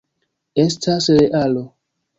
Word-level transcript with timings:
Estas 0.63 1.11
realo. 1.19 1.67